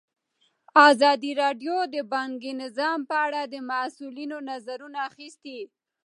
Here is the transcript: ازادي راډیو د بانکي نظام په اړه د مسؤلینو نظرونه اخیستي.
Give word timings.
ازادي 0.89 1.31
راډیو 1.41 1.75
د 1.95 1.97
بانکي 2.13 2.51
نظام 2.63 2.99
په 3.09 3.15
اړه 3.25 3.41
د 3.53 3.55
مسؤلینو 3.71 4.37
نظرونه 4.49 4.97
اخیستي. 5.09 5.59